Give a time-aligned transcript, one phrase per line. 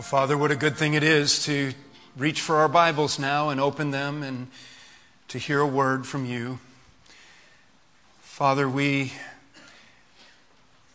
[0.00, 1.74] Well, Father, what a good thing it is to
[2.16, 4.48] reach for our Bibles now and open them and
[5.28, 6.58] to hear a word from you.
[8.22, 9.12] Father, we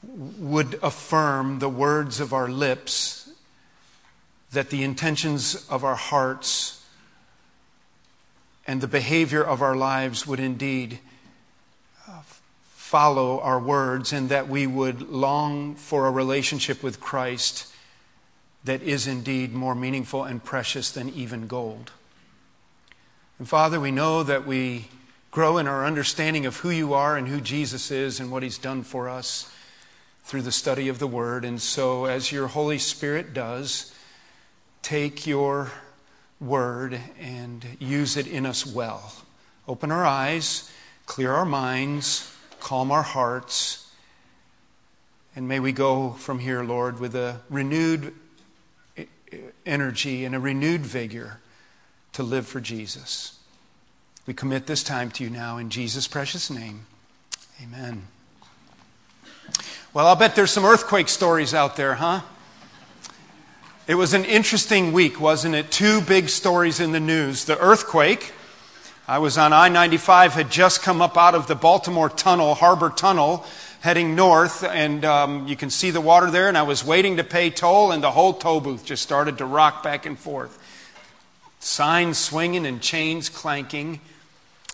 [0.02, 3.30] would affirm the words of our lips
[4.52, 6.84] that the intentions of our hearts
[8.66, 10.98] and the behavior of our lives would indeed
[12.10, 12.22] uh,
[12.74, 17.72] follow our words and that we would long for a relationship with Christ
[18.66, 21.92] that is indeed more meaningful and precious than even gold.
[23.38, 24.88] And Father, we know that we
[25.30, 28.58] grow in our understanding of who you are and who Jesus is and what he's
[28.58, 29.52] done for us
[30.24, 31.46] through the study of the Word.
[31.46, 33.94] And so, as your Holy Spirit does,
[34.82, 35.72] take your
[36.40, 39.14] Word and use it in us well.
[39.68, 40.72] Open our eyes,
[41.06, 43.92] clear our minds, calm our hearts.
[45.36, 48.14] And may we go from here, Lord, with a renewed
[49.66, 51.40] energy and a renewed vigor
[52.14, 53.40] to live for Jesus.
[54.26, 56.86] We commit this time to you now in Jesus' precious name.
[57.62, 58.08] Amen.
[59.94, 62.22] Well, I'll bet there's some earthquake stories out there, huh?
[63.88, 65.72] It was an interesting week, wasn't it?
[65.72, 67.46] Two big stories in the news.
[67.46, 68.34] The earthquake,
[69.08, 72.90] I was on I 95, had just come up out of the Baltimore Tunnel, Harbor
[72.90, 73.46] Tunnel,
[73.86, 76.48] heading north, and um, you can see the water there.
[76.48, 79.46] And I was waiting to pay toll, and the whole toll booth just started to
[79.46, 80.58] rock back and forth.
[81.60, 84.02] Signs swinging and chains clanking.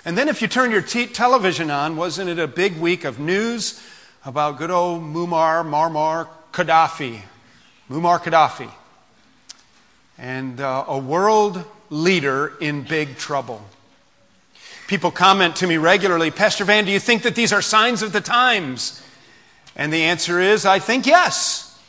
[0.06, 3.20] And then, if you turn your t- television on, wasn't it a big week of
[3.20, 3.84] news
[4.23, 7.20] about good old Muammar Marmar Gaddafi?
[7.90, 8.72] Muammar Gaddafi.
[10.18, 13.62] And uh, a world leader in big trouble.
[14.92, 18.11] People comment to me regularly, Pastor Van, do you think that these are signs of
[18.11, 19.02] the times?
[19.73, 21.80] And the answer is, I think yes.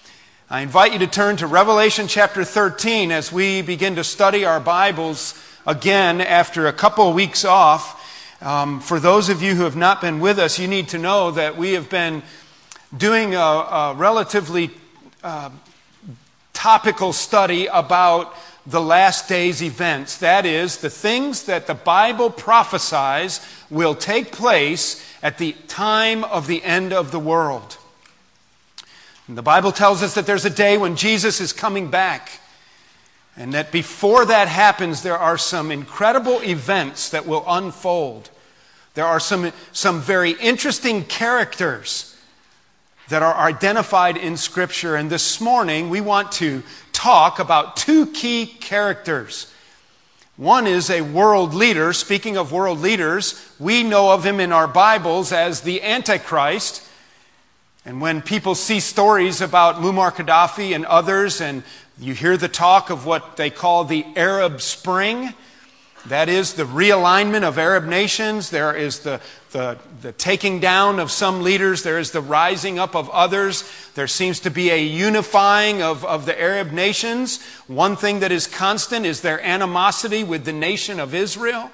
[0.48, 4.60] I invite you to turn to Revelation chapter 13 as we begin to study our
[4.60, 5.34] Bibles
[5.66, 8.40] again after a couple of weeks off.
[8.40, 11.32] Um, for those of you who have not been with us, you need to know
[11.32, 12.22] that we have been
[12.96, 14.70] doing a, a relatively
[15.24, 15.50] uh,
[16.52, 18.32] topical study about
[18.66, 20.18] the last days events.
[20.18, 23.40] That is, the things that the Bible prophesies
[23.70, 27.78] will take place at the time of the end of the world.
[29.28, 32.40] And the Bible tells us that there's a day when Jesus is coming back.
[33.36, 38.30] And that before that happens, there are some incredible events that will unfold.
[38.94, 42.14] There are some, some very interesting characters
[43.08, 44.96] that are identified in Scripture.
[44.96, 46.62] And this morning, we want to
[47.02, 49.52] talk about two key characters.
[50.36, 51.92] One is a world leader.
[51.92, 56.86] Speaking of world leaders, we know of him in our Bibles as the Antichrist.
[57.84, 61.64] And when people see stories about Muammar Gaddafi and others, and
[61.98, 65.34] you hear the talk of what they call the Arab Spring,
[66.06, 68.50] that is the realignment of Arab nations.
[68.50, 69.20] There is the,
[69.52, 71.84] the, the, taking down of some leaders.
[71.84, 73.64] There is the rising up of others.
[73.94, 77.40] There seems to be a unifying of, of the Arab nations.
[77.68, 81.70] One thing that is constant is their animosity with the nation of Israel.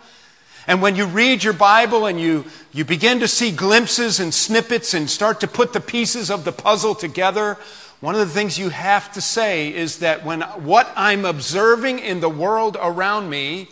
[0.67, 4.93] And when you read your Bible and you, you begin to see glimpses and snippets
[4.93, 7.56] and start to put the pieces of the puzzle together,
[8.00, 12.21] one of the things you have to say is that when what I'm observing in
[12.21, 13.69] the world around me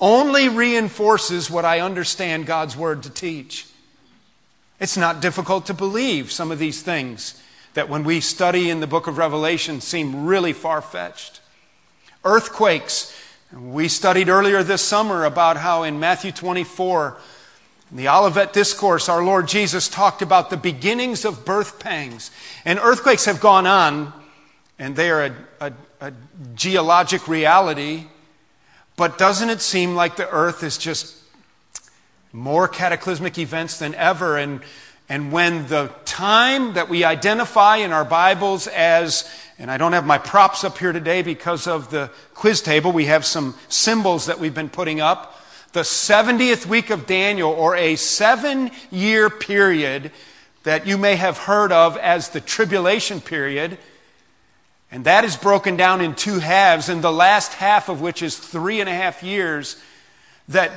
[0.00, 3.66] only reinforces what I understand God's Word to teach.
[4.80, 7.40] It's not difficult to believe some of these things
[7.74, 11.40] that when we study in the book of Revelation seem really far fetched.
[12.24, 13.14] Earthquakes.
[13.52, 17.16] We studied earlier this summer about how in Matthew 24,
[17.90, 22.30] in the Olivet Discourse, our Lord Jesus talked about the beginnings of birth pangs.
[22.64, 24.12] And earthquakes have gone on,
[24.78, 26.12] and they are a, a, a
[26.54, 28.06] geologic reality.
[28.96, 31.16] But doesn't it seem like the earth is just
[32.32, 34.36] more cataclysmic events than ever?
[34.36, 34.60] And,
[35.08, 39.28] and when the time that we identify in our Bibles as,
[39.58, 43.06] and I don't have my props up here today because of the quiz table, we
[43.06, 45.40] have some symbols that we've been putting up.
[45.72, 50.12] The 70th week of Daniel, or a seven year period
[50.62, 53.76] that you may have heard of as the tribulation period
[54.94, 58.38] and that is broken down in two halves, and the last half of which is
[58.38, 59.76] three and a half years,
[60.46, 60.70] that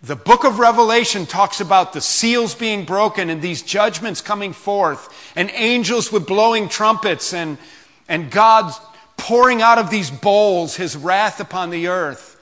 [0.00, 5.32] the book of Revelation talks about the seals being broken and these judgments coming forth,
[5.34, 7.58] and angels with blowing trumpets, and,
[8.08, 8.72] and God
[9.16, 12.40] pouring out of these bowls his wrath upon the earth.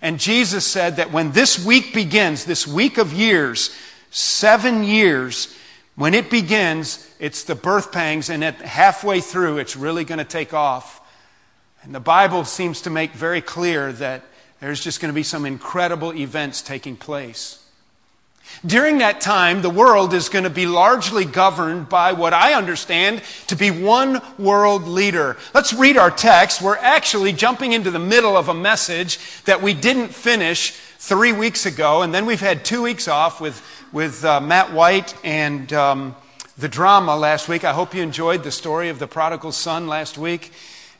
[0.00, 3.74] And Jesus said that when this week begins, this week of years,
[4.12, 5.52] seven years,
[5.96, 10.24] when it begins, it's the birth pangs, and at halfway through, it's really going to
[10.24, 11.00] take off.
[11.84, 14.24] And the Bible seems to make very clear that
[14.58, 17.64] there's just going to be some incredible events taking place.
[18.66, 23.22] During that time, the world is going to be largely governed by what I understand
[23.46, 25.36] to be one world leader.
[25.54, 26.60] Let's read our text.
[26.60, 31.66] We're actually jumping into the middle of a message that we didn't finish three weeks
[31.66, 36.16] ago, and then we've had two weeks off with, with uh, Matt White and um,
[36.62, 37.64] the drama last week.
[37.64, 40.52] I hope you enjoyed the story of the prodigal son last week.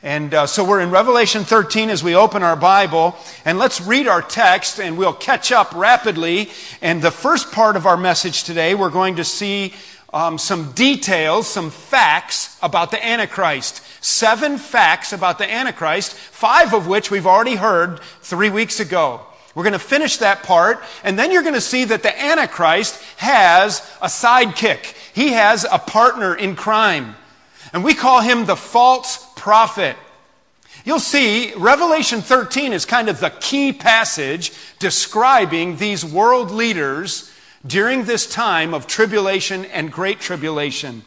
[0.02, 3.16] And uh, so we're in Revelation 13 as we open our Bible.
[3.44, 6.50] And let's read our text and we'll catch up rapidly.
[6.80, 9.72] And the first part of our message today, we're going to see
[10.12, 13.82] um, some details, some facts about the Antichrist.
[14.04, 19.20] Seven facts about the Antichrist, five of which we've already heard three weeks ago.
[19.54, 23.02] We're going to finish that part, and then you're going to see that the Antichrist
[23.18, 24.94] has a sidekick.
[25.14, 27.16] He has a partner in crime.
[27.72, 29.96] And we call him the false prophet.
[30.84, 37.30] You'll see Revelation 13 is kind of the key passage describing these world leaders
[37.64, 41.04] during this time of tribulation and great tribulation.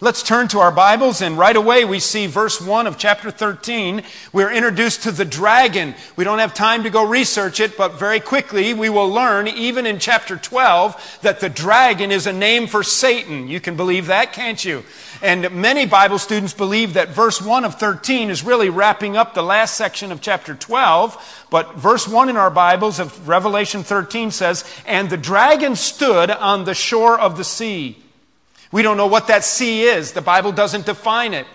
[0.00, 4.04] Let's turn to our Bibles, and right away we see verse 1 of chapter 13.
[4.32, 5.96] We're introduced to the dragon.
[6.14, 9.86] We don't have time to go research it, but very quickly we will learn, even
[9.86, 13.48] in chapter 12, that the dragon is a name for Satan.
[13.48, 14.84] You can believe that, can't you?
[15.20, 19.42] And many Bible students believe that verse 1 of 13 is really wrapping up the
[19.42, 21.46] last section of chapter 12.
[21.50, 26.66] But verse 1 in our Bibles of Revelation 13 says, And the dragon stood on
[26.66, 27.96] the shore of the sea.
[28.70, 30.12] We don't know what that sea is.
[30.12, 31.46] The Bible doesn't define it.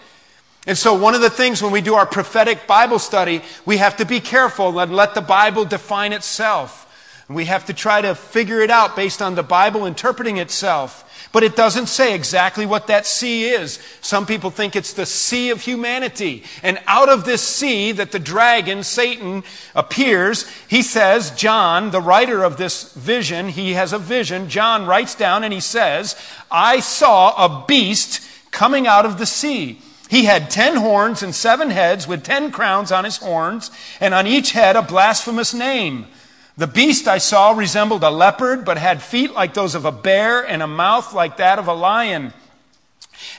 [0.66, 3.98] And so, one of the things when we do our prophetic Bible study, we have
[3.98, 6.80] to be careful and let the Bible define itself.
[7.28, 11.03] We have to try to figure it out based on the Bible interpreting itself.
[11.34, 13.80] But it doesn't say exactly what that sea is.
[14.02, 16.44] Some people think it's the sea of humanity.
[16.62, 19.44] And out of this sea that the dragon, Satan,
[19.74, 24.48] appears, he says, John, the writer of this vision, he has a vision.
[24.48, 26.16] John writes down and he says,
[26.52, 28.22] I saw a beast
[28.52, 29.80] coming out of the sea.
[30.10, 34.28] He had ten horns and seven heads with ten crowns on his horns, and on
[34.28, 36.06] each head a blasphemous name.
[36.56, 40.42] The beast I saw resembled a leopard, but had feet like those of a bear
[40.48, 42.34] and a mouth like that of a lion.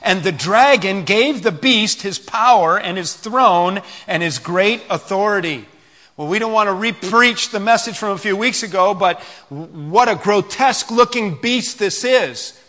[0.01, 5.65] And the dragon gave the beast his power and his throne and his great authority.
[6.17, 10.09] Well, we don't want to repreach the message from a few weeks ago, but what
[10.09, 12.59] a grotesque looking beast this is.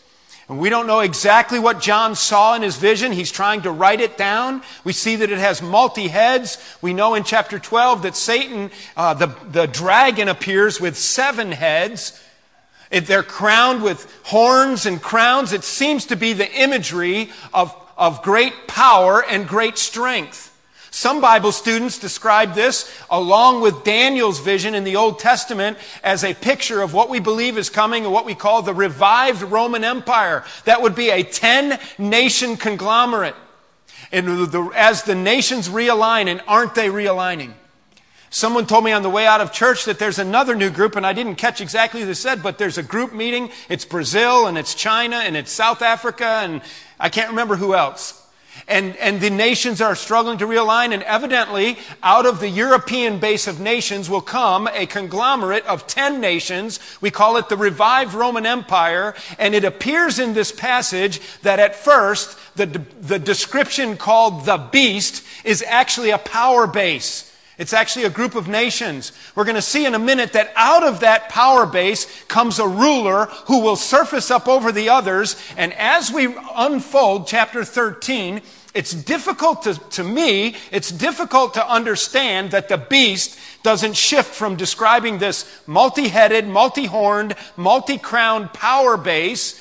[0.48, 3.10] And we don't know exactly what John saw in his vision.
[3.10, 4.62] He's trying to write it down.
[4.84, 6.58] We see that it has multi heads.
[6.80, 12.22] We know in chapter 12 that Satan, uh, the, the dragon, appears with seven heads.
[12.90, 15.52] They're crowned with horns and crowns.
[15.52, 20.55] It seems to be the imagery of, of great power and great strength.
[20.96, 26.32] Some Bible students describe this, along with Daniel's vision in the Old Testament, as a
[26.32, 30.42] picture of what we believe is coming and what we call the revived Roman Empire.
[30.64, 33.34] That would be a 10 nation conglomerate.
[34.10, 34.26] And
[34.74, 37.52] as the nations realign, and aren't they realigning?
[38.30, 41.06] Someone told me on the way out of church that there's another new group, and
[41.06, 43.50] I didn't catch exactly what they said, but there's a group meeting.
[43.68, 46.62] It's Brazil, and it's China, and it's South Africa, and
[46.98, 48.25] I can't remember who else.
[48.68, 53.46] And, and the nations are struggling to realign, and evidently, out of the European base
[53.46, 56.80] of nations will come a conglomerate of 10 nations.
[57.00, 61.76] We call it the revived Roman Empire, and it appears in this passage that at
[61.76, 62.66] first, the,
[63.00, 67.32] the description called the beast is actually a power base.
[67.58, 69.12] It's actually a group of nations.
[69.34, 72.68] We're going to see in a minute that out of that power base comes a
[72.68, 75.36] ruler who will surface up over the others.
[75.56, 78.42] And as we unfold chapter 13,
[78.74, 84.56] it's difficult to, to me, it's difficult to understand that the beast doesn't shift from
[84.56, 89.58] describing this multi headed, multi horned, multi crowned power base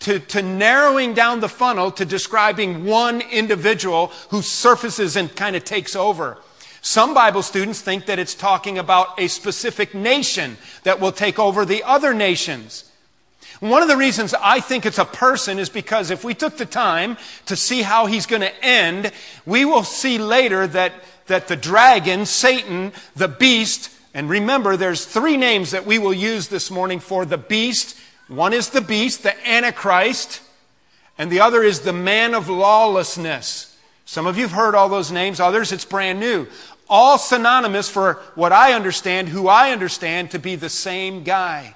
[0.00, 5.64] to, to narrowing down the funnel to describing one individual who surfaces and kind of
[5.64, 6.38] takes over.
[6.84, 11.64] Some Bible students think that it's talking about a specific nation that will take over
[11.64, 12.84] the other nations.
[13.60, 16.66] One of the reasons I think it's a person is because if we took the
[16.66, 19.12] time to see how he's going to end,
[19.46, 20.92] we will see later that,
[21.26, 26.48] that the dragon, Satan, the beast, and remember there's three names that we will use
[26.48, 27.98] this morning for the beast.
[28.28, 30.42] One is the beast, the Antichrist,
[31.16, 33.70] and the other is the man of lawlessness.
[34.06, 36.46] Some of you have heard all those names, others it's brand new.
[36.88, 41.74] All synonymous for what I understand, who I understand to be the same guy.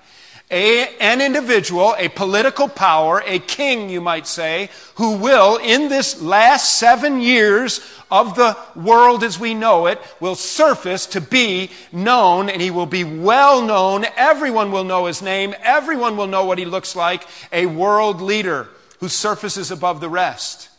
[0.50, 6.22] a, an individual, a political power, a king, you might say, who will, in this
[6.22, 12.48] last seven years of the world as we know it, will surface to be known,
[12.48, 14.06] and he will be well known.
[14.16, 15.54] Everyone will know his name.
[15.60, 17.26] Everyone will know what he looks like.
[17.52, 18.68] A world leader
[19.00, 20.70] who surfaces above the rest.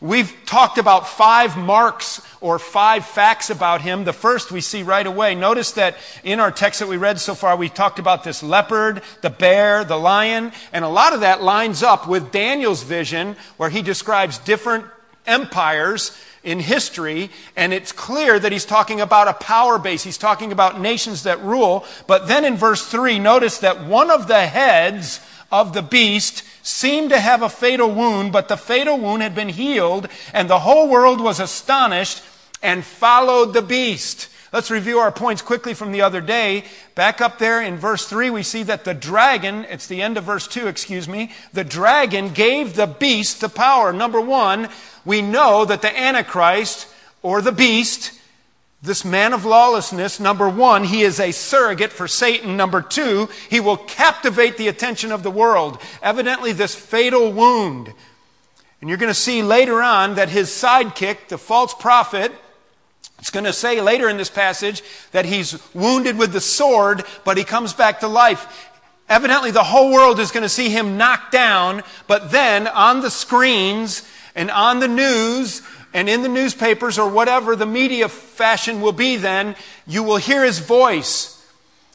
[0.00, 4.04] We've talked about five marks or five facts about him.
[4.04, 5.34] The first we see right away.
[5.34, 9.02] Notice that in our text that we read so far, we talked about this leopard,
[9.22, 13.70] the bear, the lion, and a lot of that lines up with Daniel's vision where
[13.70, 14.84] he describes different
[15.26, 20.04] empires in history, and it's clear that he's talking about a power base.
[20.04, 21.84] He's talking about nations that rule.
[22.06, 27.10] But then in verse 3, notice that one of the heads of the beast seemed
[27.10, 30.88] to have a fatal wound, but the fatal wound had been healed, and the whole
[30.88, 32.22] world was astonished
[32.62, 34.28] and followed the beast.
[34.52, 36.64] Let's review our points quickly from the other day.
[36.94, 40.24] Back up there in verse 3, we see that the dragon, it's the end of
[40.24, 43.92] verse 2, excuse me, the dragon gave the beast the power.
[43.92, 44.68] Number one,
[45.04, 46.88] we know that the Antichrist
[47.22, 48.12] or the beast
[48.82, 52.56] this man of lawlessness, number one, he is a surrogate for Satan.
[52.56, 55.80] Number two, he will captivate the attention of the world.
[56.02, 57.92] Evidently, this fatal wound.
[58.80, 62.32] And you're going to see later on that his sidekick, the false prophet,
[63.18, 67.38] it's going to say later in this passage that he's wounded with the sword, but
[67.38, 68.70] he comes back to life.
[69.08, 73.10] Evidently, the whole world is going to see him knocked down, but then on the
[73.10, 75.62] screens and on the news
[75.96, 80.44] and in the newspapers or whatever the media fashion will be then, you will hear
[80.44, 81.32] his voice.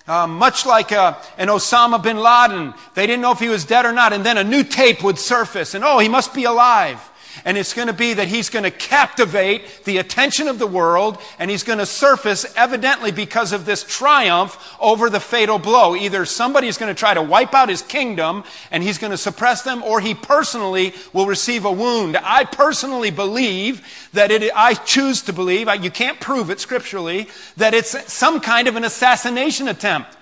[0.07, 2.73] Uh, much like uh, an Osama bin Laden.
[2.95, 4.11] They didn't know if he was dead or not.
[4.11, 7.10] And then a new tape would surface, and oh, he must be alive.
[7.45, 11.17] And it's going to be that he's going to captivate the attention of the world
[11.39, 15.95] and he's going to surface evidently because of this triumph over the fatal blow.
[15.95, 19.17] Either somebody is going to try to wipe out his kingdom and he's going to
[19.17, 22.17] suppress them or he personally will receive a wound.
[22.17, 23.81] I personally believe
[24.13, 28.67] that it, I choose to believe, you can't prove it scripturally, that it's some kind
[28.67, 30.17] of an assassination attempt.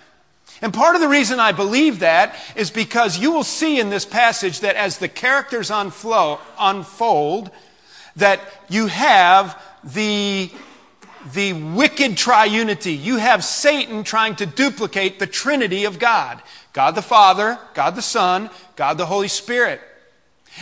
[0.61, 4.05] And part of the reason I believe that is because you will see in this
[4.05, 7.51] passage that as the characters unflow, unfold,
[8.17, 10.51] that you have the,
[11.33, 13.01] the wicked triunity.
[13.01, 18.01] You have Satan trying to duplicate the Trinity of God God the Father, God the
[18.01, 19.81] Son, God the Holy Spirit.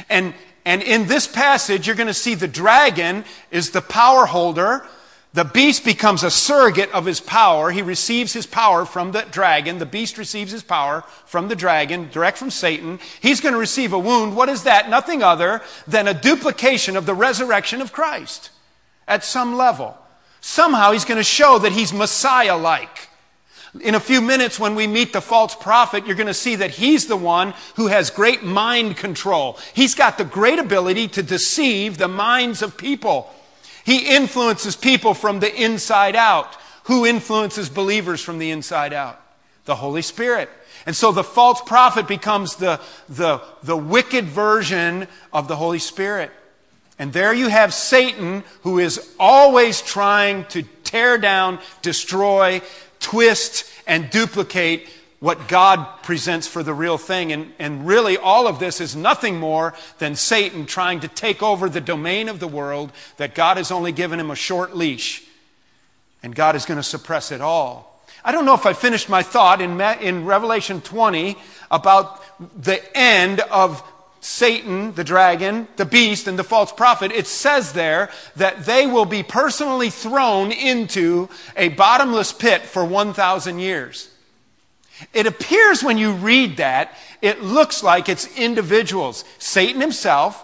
[0.09, 0.33] And,
[0.65, 4.85] and in this passage, you're going to see the dragon is the power holder
[5.37, 7.69] the beast becomes a surrogate of his power.
[7.69, 9.77] He receives his power from the dragon.
[9.77, 12.97] The beast receives his power from the dragon, direct from Satan.
[13.21, 14.35] He's going to receive a wound.
[14.35, 14.89] What is that?
[14.89, 18.49] Nothing other than a duplication of the resurrection of Christ
[19.07, 19.95] at some level.
[20.41, 23.07] Somehow he's going to show that he's Messiah like.
[23.79, 26.71] In a few minutes, when we meet the false prophet, you're going to see that
[26.71, 29.59] he's the one who has great mind control.
[29.75, 33.31] He's got the great ability to deceive the minds of people.
[33.87, 36.57] He influences people from the inside out.
[36.83, 39.17] Who influences believers from the inside out?
[39.63, 40.49] The Holy Spirit.
[40.85, 46.31] And so the false prophet becomes the, the, the wicked version of the Holy Spirit.
[46.99, 52.61] And there you have Satan, who is always trying to tear down, destroy,
[52.99, 57.31] twist, and duplicate what God presents for the real thing.
[57.31, 61.69] And, and really, all of this is nothing more than Satan trying to take over
[61.69, 65.23] the domain of the world that God has only given him a short leash.
[66.21, 67.87] And God is going to suppress it all.
[68.23, 71.37] I don't know if I finished my thought in, in Revelation 20
[71.71, 72.21] about
[72.61, 73.83] the end of
[74.19, 79.05] Satan, the dragon, the beast, and the false prophet, it says there that they will
[79.05, 84.09] be personally thrown into a bottomless pit for 1,000 years.
[85.13, 90.43] It appears when you read that, it looks like it's individuals Satan himself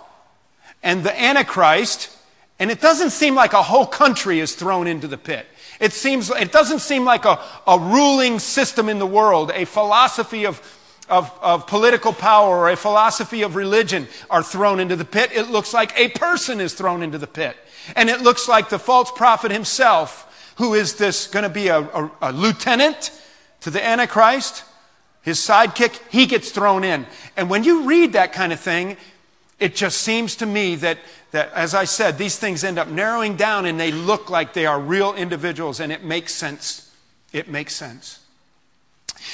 [0.82, 2.16] and the Antichrist,
[2.60, 5.48] and it doesn't seem like a whole country is thrown into the pit.
[5.80, 10.46] It, seems, it doesn't seem like a, a ruling system in the world, a philosophy
[10.46, 10.62] of,
[11.10, 15.32] of, of political power or a philosophy of religion are thrown into the pit.
[15.34, 17.58] It looks like a person is thrown into the pit.
[17.96, 21.80] And it looks like the false prophet himself, who is this going to be a,
[21.80, 23.12] a, a lieutenant
[23.64, 24.64] to the Antichrist,
[25.22, 27.06] his sidekick, he gets thrown in.
[27.38, 28.98] And when you read that kind of thing,
[29.58, 30.98] it just seems to me that,
[31.32, 34.66] that, as I said, these things end up narrowing down and they look like they
[34.66, 36.92] are real individuals, and it makes sense.
[37.32, 38.20] It makes sense.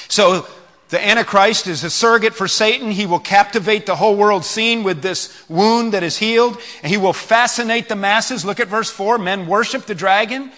[0.06, 0.46] So,
[0.90, 2.90] the Antichrist is a surrogate for Satan.
[2.90, 6.96] He will captivate the whole world scene with this wound that is healed, and he
[6.96, 8.44] will fascinate the masses.
[8.44, 10.52] Look at verse 4 men worship the dragon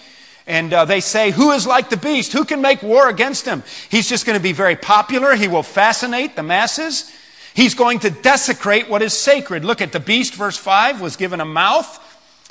[0.45, 2.33] And uh, they say, Who is like the beast?
[2.33, 3.63] Who can make war against him?
[3.89, 5.35] He's just going to be very popular.
[5.35, 7.11] He will fascinate the masses.
[7.53, 9.63] He's going to desecrate what is sacred.
[9.63, 11.99] Look at the beast, verse 5, was given a mouth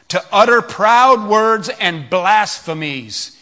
[0.09, 3.37] to utter proud words and blasphemies.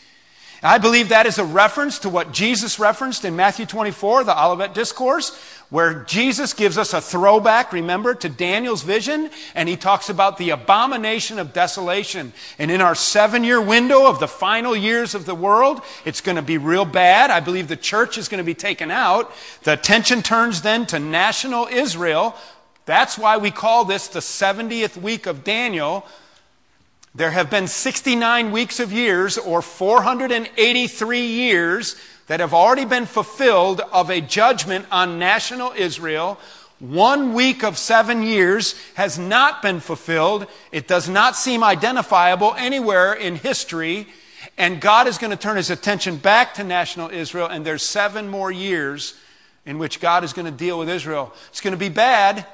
[0.63, 4.75] I believe that is a reference to what Jesus referenced in Matthew 24, the Olivet
[4.75, 5.37] Discourse,
[5.71, 10.51] where Jesus gives us a throwback, remember, to Daniel's vision, and he talks about the
[10.51, 12.33] abomination of desolation.
[12.59, 16.37] And in our seven year window of the final years of the world, it's going
[16.37, 17.31] to be real bad.
[17.31, 19.33] I believe the church is going to be taken out.
[19.63, 22.37] The attention turns then to national Israel.
[22.85, 26.05] That's why we call this the 70th week of Daniel
[27.15, 31.97] there have been 69 weeks of years, or 483 years,
[32.31, 36.39] that have already been fulfilled of a judgment on national Israel.
[36.79, 40.47] One week of seven years has not been fulfilled.
[40.71, 44.07] It does not seem identifiable anywhere in history.
[44.57, 48.29] And God is going to turn his attention back to national Israel, and there's seven
[48.29, 49.19] more years
[49.67, 51.35] in which God is going to deal with Israel.
[51.49, 52.47] It's going to be bad.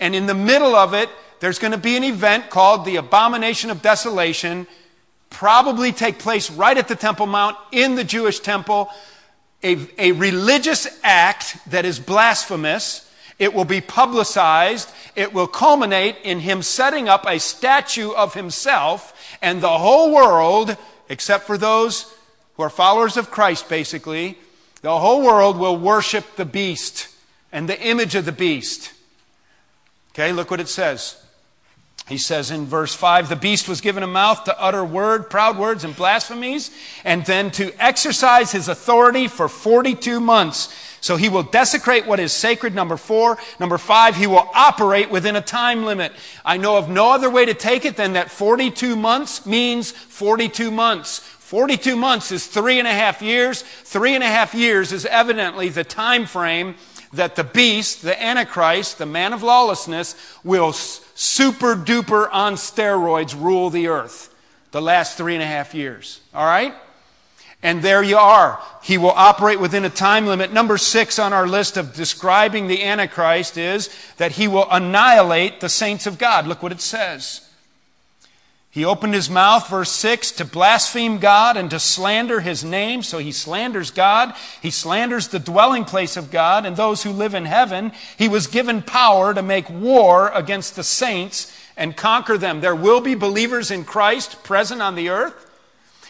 [0.00, 1.10] And in the middle of it,
[1.40, 4.66] there's going to be an event called the Abomination of Desolation,
[5.30, 8.90] probably take place right at the Temple Mount in the Jewish temple.
[9.62, 13.10] A, a religious act that is blasphemous.
[13.38, 14.90] It will be publicized.
[15.14, 20.76] It will culminate in him setting up a statue of himself, and the whole world,
[21.08, 22.14] except for those
[22.56, 24.38] who are followers of Christ, basically,
[24.82, 27.08] the whole world will worship the beast
[27.52, 28.92] and the image of the beast.
[30.10, 31.22] Okay, look what it says.
[32.08, 35.58] He says in verse 5 the beast was given a mouth to utter word, proud
[35.58, 36.70] words and blasphemies,
[37.04, 40.72] and then to exercise his authority for 42 months.
[41.00, 43.38] So he will desecrate what is sacred, number four.
[43.60, 46.12] Number five, he will operate within a time limit.
[46.44, 50.70] I know of no other way to take it than that 42 months means 42
[50.70, 51.18] months.
[51.18, 53.62] 42 months is three and a half years.
[53.62, 56.76] Three and a half years is evidently the time frame
[57.12, 60.72] that the beast, the Antichrist, the man of lawlessness, will
[61.16, 64.32] super duper on steroids rule the earth
[64.70, 66.20] the last three and a half years.
[66.34, 66.74] All right?
[67.62, 68.60] And there you are.
[68.82, 70.52] He will operate within a time limit.
[70.52, 75.70] Number six on our list of describing the Antichrist is that he will annihilate the
[75.70, 76.46] saints of God.
[76.46, 77.45] Look what it says.
[78.76, 83.02] He opened his mouth, verse 6, to blaspheme God and to slander his name.
[83.02, 84.34] So he slanders God.
[84.60, 87.92] He slanders the dwelling place of God and those who live in heaven.
[88.18, 92.60] He was given power to make war against the saints and conquer them.
[92.60, 95.50] There will be believers in Christ present on the earth.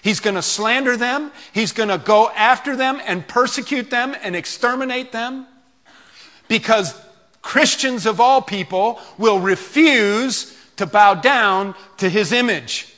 [0.02, 1.31] He's going to slander them.
[1.55, 5.46] He's going to go after them and persecute them and exterminate them
[6.48, 7.00] because
[7.42, 12.93] Christians of all people will refuse to bow down to his image.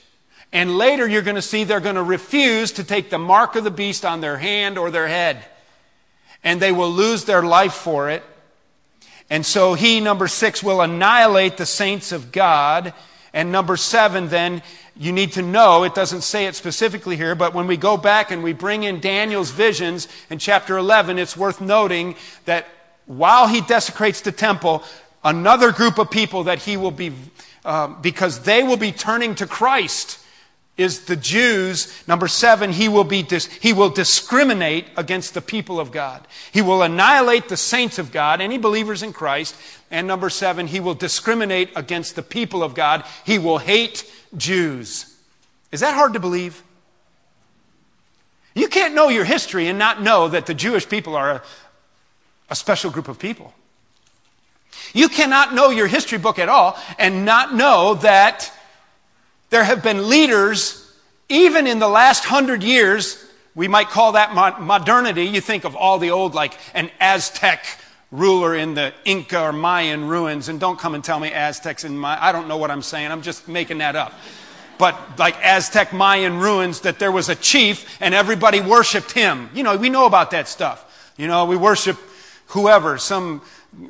[0.53, 3.64] And later you're going to see they're going to refuse to take the mark of
[3.64, 5.45] the beast on their hand or their head.
[6.43, 8.23] And they will lose their life for it.
[9.31, 12.95] And so he, number six, will annihilate the saints of God.
[13.35, 14.62] And number seven, then,
[14.97, 18.31] you need to know, it doesn't say it specifically here, but when we go back
[18.31, 22.67] and we bring in Daniel's visions in chapter 11, it's worth noting that
[23.07, 24.83] while he desecrates the temple,
[25.23, 27.12] another group of people that he will be
[27.68, 30.18] um, because they will be turning to Christ
[30.78, 31.92] is the Jews.
[32.09, 36.26] Number seven, he will, be dis- he will discriminate against the people of God.
[36.50, 39.54] He will annihilate the saints of God, any believers in Christ.
[39.90, 43.04] And number seven, he will discriminate against the people of God.
[43.26, 45.14] He will hate Jews.
[45.70, 46.62] Is that hard to believe?
[48.54, 51.42] You can't know your history and not know that the Jewish people are a,
[52.48, 53.52] a special group of people.
[54.92, 58.53] You cannot know your history book at all and not know that
[59.51, 60.92] there have been leaders,
[61.29, 63.24] even in the last hundred years,
[63.55, 65.24] we might call that modernity.
[65.24, 67.64] You think of all the old, like an Aztec
[68.11, 71.98] ruler in the Inca or Mayan ruins, and don't come and tell me Aztecs and
[71.98, 72.18] Maya.
[72.20, 74.12] I don't know what I'm saying, I'm just making that up.
[74.79, 79.51] But like Aztec Mayan ruins, that there was a chief and everybody worshiped him.
[79.53, 81.12] You know, we know about that stuff.
[81.16, 81.98] You know, we worship
[82.46, 83.42] whoever, some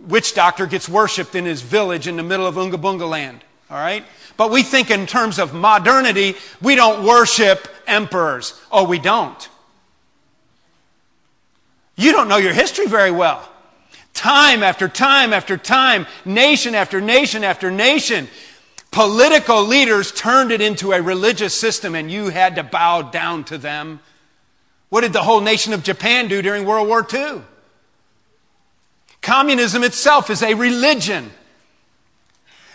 [0.06, 3.42] witch doctor gets worshiped in his village in the middle of Unga Bunga land.
[3.70, 4.04] All right?
[4.36, 8.58] But we think in terms of modernity, we don't worship emperors.
[8.70, 9.48] Oh, we don't.
[11.96, 13.46] You don't know your history very well.
[14.14, 18.28] Time after time after time, nation after nation after nation,
[18.90, 23.58] political leaders turned it into a religious system and you had to bow down to
[23.58, 24.00] them.
[24.88, 27.42] What did the whole nation of Japan do during World War II?
[29.20, 31.30] Communism itself is a religion.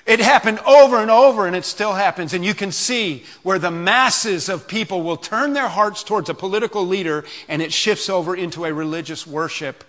[0.06, 2.34] It happened over and over, and it still happens.
[2.34, 6.34] And you can see where the masses of people will turn their hearts towards a
[6.34, 9.84] political leader, and it shifts over into a religious worship.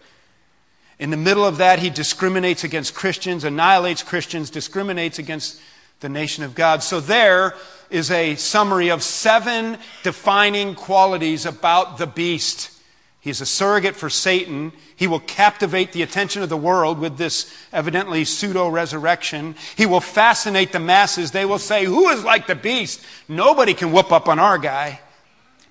[1.01, 5.61] In the middle of that, he discriminates against Christians, annihilates Christians, discriminates against
[5.99, 6.85] the nation of God.
[6.85, 7.57] So there
[7.91, 12.71] is a summary of seven defining qualities about the beast.
[13.25, 14.71] He's a surrogate for Satan.
[14.95, 19.55] He will captivate the attention of the world with this evidently pseudo resurrection.
[19.77, 21.31] He will fascinate the masses.
[21.31, 23.01] They will say, Who is like the beast?
[23.27, 25.01] Nobody can whoop up on our guy.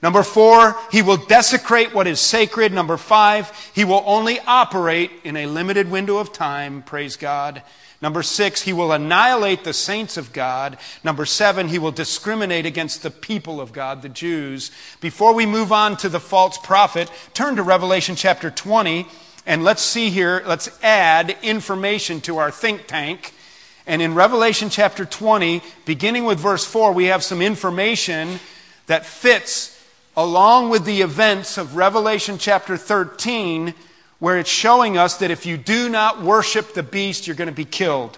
[0.01, 2.73] Number four, he will desecrate what is sacred.
[2.73, 6.81] Number five, he will only operate in a limited window of time.
[6.81, 7.61] Praise God.
[8.03, 10.77] Number six, he will annihilate the saints of God.
[11.05, 14.71] Number seven, he will discriminate against the people of God, the Jews.
[14.99, 19.07] Before we move on to the false prophet, turn to Revelation chapter 20
[19.45, 23.33] and let's see here, let's add information to our think tank.
[23.87, 28.41] And in Revelation chapter 20, beginning with verse 4, we have some information
[28.87, 29.81] that fits
[30.17, 33.73] along with the events of Revelation chapter 13
[34.19, 37.53] where it's showing us that if you do not worship the beast, you're going to
[37.53, 38.17] be killed.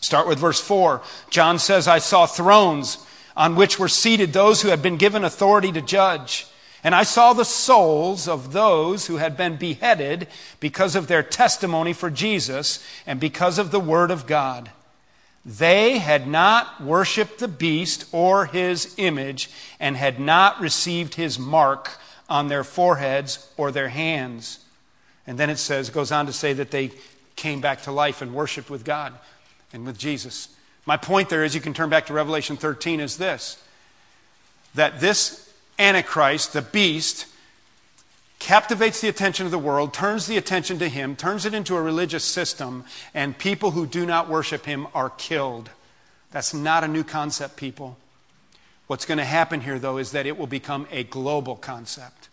[0.00, 1.02] Start with verse 4.
[1.30, 2.98] John says, I saw thrones
[3.36, 6.46] on which were seated those who had been given authority to judge.
[6.82, 10.28] And I saw the souls of those who had been beheaded
[10.60, 14.70] because of their testimony for Jesus and because of the word of God.
[15.46, 21.98] They had not worshiped the beast or his image and had not received his mark
[22.28, 24.63] on their foreheads or their hands.
[25.26, 26.90] And then it says, it goes on to say that they
[27.36, 29.14] came back to life and worshiped with God
[29.72, 30.48] and with Jesus.
[30.86, 33.60] My point there is, you can turn back to Revelation 13, is this
[34.74, 37.26] that this Antichrist, the beast,
[38.38, 41.82] captivates the attention of the world, turns the attention to him, turns it into a
[41.82, 42.84] religious system,
[43.14, 45.70] and people who do not worship him are killed.
[46.30, 47.96] That's not a new concept, people.
[48.86, 52.28] What's going to happen here, though, is that it will become a global concept.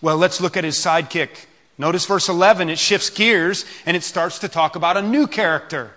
[0.00, 1.46] Well, let's look at his sidekick.
[1.78, 5.92] Notice verse 11, it shifts gears and it starts to talk about a new character.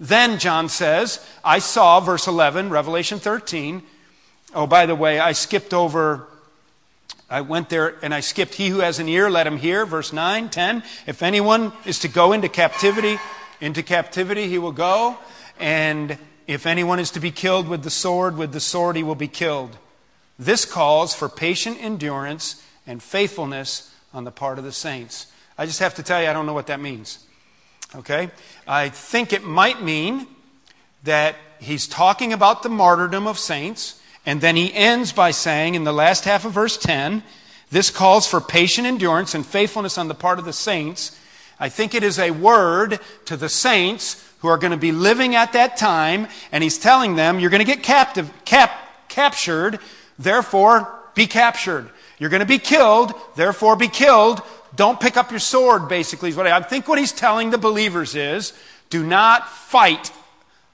[0.00, 3.82] Then John says, I saw, verse 11, Revelation 13.
[4.54, 6.26] Oh, by the way, I skipped over,
[7.28, 10.12] I went there and I skipped, He who has an ear, let him hear, verse
[10.12, 10.82] 9, 10.
[11.06, 13.18] If anyone is to go into captivity,
[13.60, 15.16] into captivity he will go.
[15.60, 19.14] And if anyone is to be killed with the sword, with the sword he will
[19.14, 19.76] be killed.
[20.38, 25.26] This calls for patient endurance and faithfulness on the part of the saints.
[25.56, 27.24] I just have to tell you, I don't know what that means.
[27.94, 28.30] Okay?
[28.66, 30.26] I think it might mean
[31.04, 35.84] that he's talking about the martyrdom of saints, and then he ends by saying in
[35.84, 37.22] the last half of verse 10,
[37.70, 41.16] this calls for patient endurance and faithfulness on the part of the saints.
[41.58, 45.34] I think it is a word to the saints who are going to be living
[45.34, 48.72] at that time, and he's telling them, you're going to get captive, cap,
[49.08, 49.78] captured,
[50.18, 51.90] therefore be captured.
[52.20, 54.42] You're going to be killed, therefore be killed.
[54.76, 57.58] Don't pick up your sword, basically, is what I, I think what he's telling the
[57.58, 58.52] believers is
[58.90, 60.12] do not fight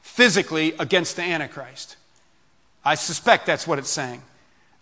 [0.03, 1.97] physically against the Antichrist.
[2.85, 4.23] I suspect that's what it's saying.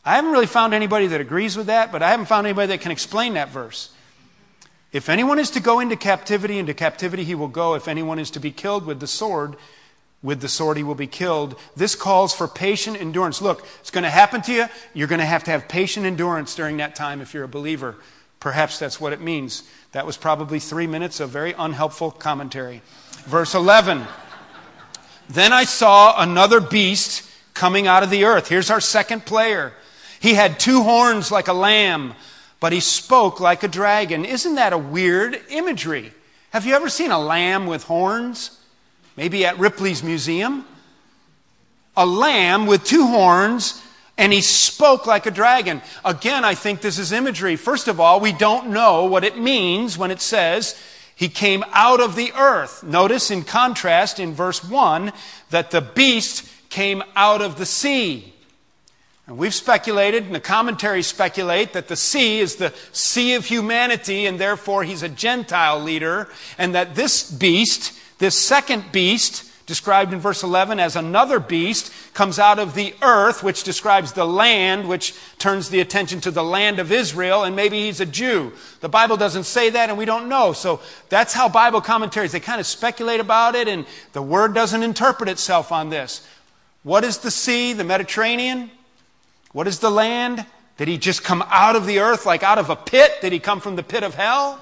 [0.04, 2.80] I haven't really found anybody that agrees with that, but I haven't found anybody that
[2.80, 3.90] can explain that verse.
[4.92, 7.74] If anyone is to go into captivity, into captivity he will go.
[7.74, 9.56] If anyone is to be killed with the sword,
[10.24, 11.54] with the sword he will be killed.
[11.76, 13.42] This calls for patient endurance.
[13.42, 14.66] Look, it's going to happen to you.
[14.94, 17.96] You're going to have to have patient endurance during that time if you're a believer.
[18.40, 19.62] Perhaps that's what it means.
[19.92, 22.80] That was probably three minutes of very unhelpful commentary.
[23.26, 24.02] Verse 11.
[25.28, 28.48] Then I saw another beast coming out of the earth.
[28.48, 29.74] Here's our second player.
[30.20, 32.14] He had two horns like a lamb,
[32.60, 34.24] but he spoke like a dragon.
[34.24, 36.12] Isn't that a weird imagery?
[36.50, 38.58] Have you ever seen a lamb with horns?
[39.16, 40.64] Maybe at Ripley's Museum,
[41.96, 43.80] a lamb with two horns,
[44.16, 45.82] and he spoke like a dragon.
[46.04, 47.56] Again, I think this is imagery.
[47.56, 50.80] First of all, we don't know what it means when it says
[51.16, 52.82] he came out of the earth.
[52.82, 55.12] Notice, in contrast, in verse 1,
[55.50, 58.32] that the beast came out of the sea.
[59.26, 64.26] And we've speculated, and the commentaries speculate, that the sea is the sea of humanity,
[64.26, 70.20] and therefore he's a Gentile leader, and that this beast this second beast, described in
[70.20, 75.14] verse 11 as another beast, comes out of the earth, which describes the land, which
[75.38, 78.52] turns the attention to the land of Israel, and maybe he's a Jew.
[78.80, 80.52] The Bible doesn't say that, and we don't know.
[80.52, 84.82] So that's how Bible commentaries, they kind of speculate about it, and the word doesn't
[84.82, 86.26] interpret itself on this.
[86.82, 88.70] What is the sea, the Mediterranean?
[89.52, 90.44] What is the land?
[90.76, 93.12] Did he just come out of the earth like out of a pit?
[93.20, 94.60] Did he come from the pit of hell?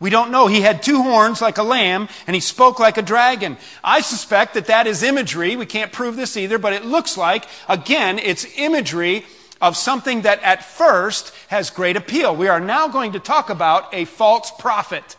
[0.00, 0.48] We don't know.
[0.48, 3.56] He had two horns like a lamb, and he spoke like a dragon.
[3.82, 5.56] I suspect that that is imagery.
[5.56, 9.24] We can't prove this either, but it looks like, again, it's imagery
[9.60, 12.34] of something that at first has great appeal.
[12.34, 15.16] We are now going to talk about a false prophet.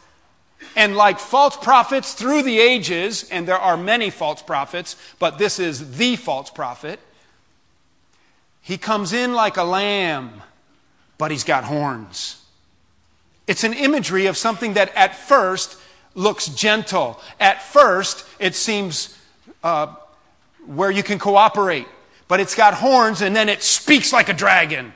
[0.76, 5.58] And like false prophets through the ages, and there are many false prophets, but this
[5.58, 7.00] is the false prophet,
[8.62, 10.42] he comes in like a lamb,
[11.18, 12.45] but he's got horns.
[13.48, 15.78] It's an imagery of something that at first
[16.16, 17.20] looks gentle.
[17.40, 19.18] At first, it seems
[19.64, 19.94] uh,
[20.66, 21.88] where you can cooperate,
[22.28, 24.94] but it's got horns and then it speaks like a dragon.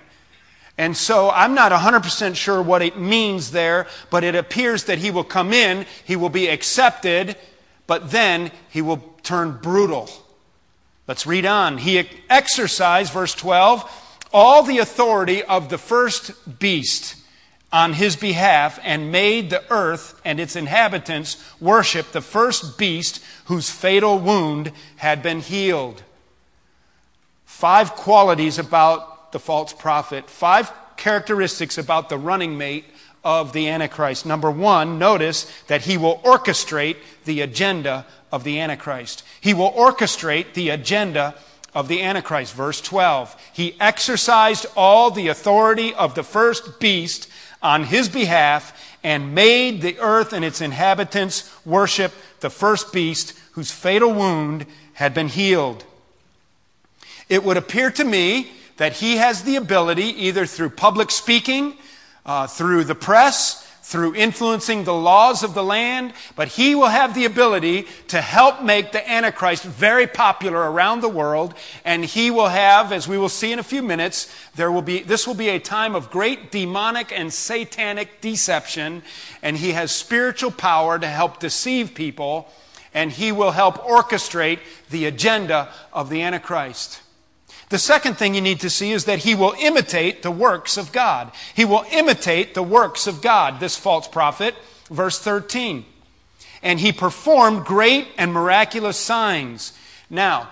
[0.77, 5.11] And so I'm not 100% sure what it means there, but it appears that he
[5.11, 7.35] will come in, he will be accepted,
[7.85, 10.09] but then he will turn brutal.
[11.05, 11.79] Let's read on.
[11.79, 17.18] He exercised, verse 12, all the authority of the first beast
[17.71, 23.69] on his behalf and made the earth and its inhabitants worship the first beast whose
[23.69, 26.01] fatal wound had been healed.
[27.45, 30.29] Five qualities about the false prophet.
[30.29, 32.85] Five characteristics about the running mate
[33.23, 34.25] of the Antichrist.
[34.25, 39.23] Number one, notice that he will orchestrate the agenda of the Antichrist.
[39.41, 41.35] He will orchestrate the agenda
[41.73, 42.53] of the Antichrist.
[42.53, 43.35] Verse 12.
[43.53, 47.29] He exercised all the authority of the first beast
[47.61, 53.71] on his behalf and made the earth and its inhabitants worship the first beast whose
[53.71, 55.83] fatal wound had been healed.
[57.27, 61.75] It would appear to me that he has the ability, either through public speaking,
[62.25, 67.15] uh, through the press, through influencing the laws of the land, but he will have
[67.15, 71.55] the ability to help make the Antichrist very popular around the world.
[71.83, 75.01] And he will have, as we will see in a few minutes, there will be,
[75.01, 79.01] this will be a time of great demonic and satanic deception.
[79.41, 82.47] And he has spiritual power to help deceive people.
[82.93, 84.59] And he will help orchestrate
[84.91, 87.01] the agenda of the Antichrist.
[87.69, 90.91] The second thing you need to see is that he will imitate the works of
[90.91, 91.31] God.
[91.53, 94.55] He will imitate the works of God, this false prophet.
[94.89, 95.85] Verse 13.
[96.63, 99.73] And he performed great and miraculous signs.
[100.09, 100.49] Now,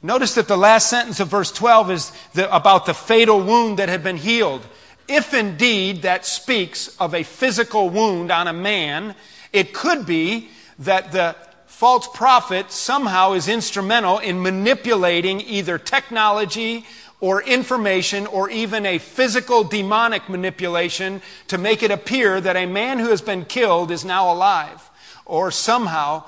[0.00, 3.88] notice that the last sentence of verse 12 is the, about the fatal wound that
[3.88, 4.64] had been healed.
[5.08, 9.16] If indeed that speaks of a physical wound on a man,
[9.52, 11.34] it could be that the
[11.80, 16.84] false prophet somehow is instrumental in manipulating either technology
[17.20, 22.98] or information or even a physical demonic manipulation to make it appear that a man
[22.98, 24.90] who has been killed is now alive
[25.24, 26.22] or somehow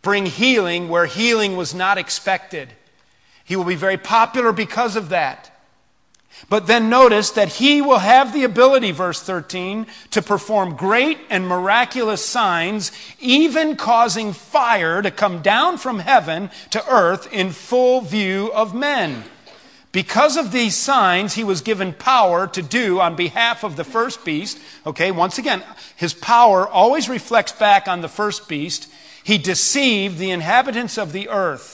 [0.00, 2.68] bring healing where healing was not expected.
[3.44, 5.53] He will be very popular because of that.
[6.48, 11.48] But then notice that he will have the ability, verse 13, to perform great and
[11.48, 18.52] miraculous signs, even causing fire to come down from heaven to earth in full view
[18.52, 19.24] of men.
[19.92, 24.24] Because of these signs, he was given power to do on behalf of the first
[24.24, 24.58] beast.
[24.84, 25.62] Okay, once again,
[25.96, 28.90] his power always reflects back on the first beast.
[29.22, 31.73] He deceived the inhabitants of the earth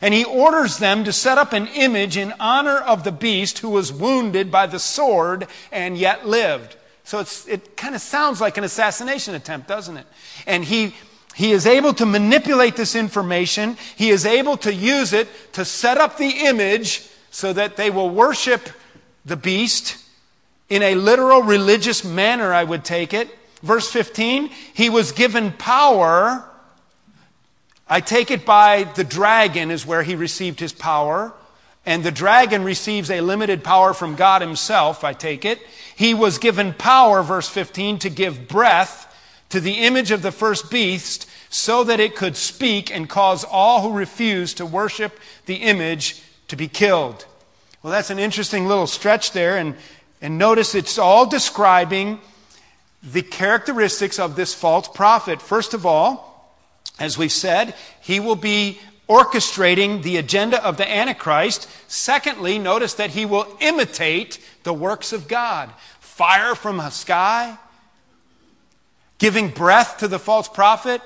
[0.00, 3.70] and he orders them to set up an image in honor of the beast who
[3.70, 6.76] was wounded by the sword and yet lived.
[7.04, 10.06] So it kind of sounds like an assassination attempt, doesn't it?
[10.46, 10.94] And he,
[11.34, 13.76] he is able to manipulate this information.
[13.96, 18.10] He is able to use it to set up the image so that they will
[18.10, 18.68] worship
[19.24, 20.04] the beast
[20.68, 23.30] in a literal religious manner, I would take it.
[23.62, 26.44] Verse 15, he was given power
[27.88, 31.32] I take it by the dragon is where he received his power.
[31.86, 35.58] And the dragon receives a limited power from God himself, I take it.
[35.96, 39.06] He was given power, verse 15, to give breath
[39.48, 43.80] to the image of the first beast so that it could speak and cause all
[43.80, 47.24] who refuse to worship the image to be killed.
[47.82, 49.56] Well, that's an interesting little stretch there.
[49.56, 49.74] And,
[50.20, 52.20] and notice it's all describing
[53.02, 55.40] the characteristics of this false prophet.
[55.40, 56.27] First of all,
[56.98, 61.68] as we've said, he will be orchestrating the agenda of the Antichrist.
[61.88, 65.70] Secondly, notice that he will imitate the works of God.
[66.00, 67.56] Fire from the sky,
[69.18, 71.00] giving breath to the false prophet.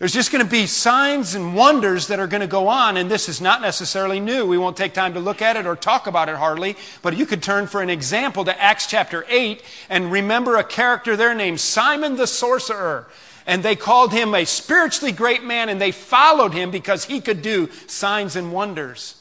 [0.00, 3.08] There's just going to be signs and wonders that are going to go on, and
[3.08, 4.44] this is not necessarily new.
[4.44, 7.26] We won't take time to look at it or talk about it hardly, but you
[7.26, 11.60] could turn for an example to Acts chapter 8 and remember a character there named
[11.60, 13.06] Simon the sorcerer
[13.46, 17.42] and they called him a spiritually great man, and they followed him because he could
[17.42, 19.20] do signs and wonders.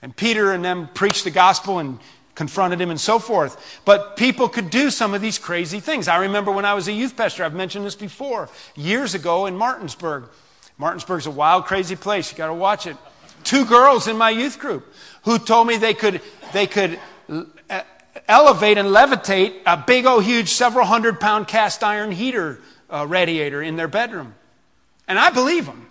[0.00, 1.98] And Peter and them preached the gospel and
[2.34, 3.80] confronted him and so forth.
[3.84, 6.06] But people could do some of these crazy things.
[6.06, 9.56] I remember when I was a youth pastor, I've mentioned this before, years ago in
[9.56, 10.28] Martinsburg.
[10.78, 12.30] Martinsburg's a wild, crazy place.
[12.30, 12.96] You got to watch it.
[13.42, 14.86] Two girls in my youth group
[15.24, 16.20] who told me they could,
[16.52, 17.82] they could uh,
[18.28, 23.62] elevate and levitate a big, oh, huge, several hundred pound cast iron heater uh, radiator
[23.62, 24.34] in their bedroom.
[25.06, 25.90] And I believe them.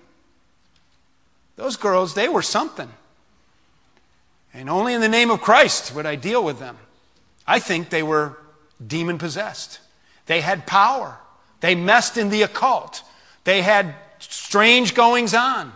[1.55, 2.89] Those girls, they were something.
[4.53, 6.77] And only in the name of Christ would I deal with them.
[7.45, 8.37] I think they were
[8.85, 9.79] demon possessed.
[10.27, 11.17] They had power.
[11.61, 13.03] They messed in the occult.
[13.43, 15.71] They had strange goings on.